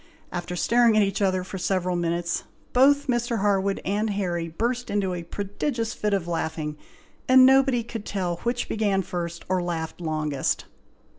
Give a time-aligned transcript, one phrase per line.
[0.31, 3.41] After staring at each other for several minutes, both Mr.
[3.41, 6.75] Harwood and Harry burst into a prodigious fit of laughing,
[7.29, 10.65] and nobody could tell which began first or laughed longest.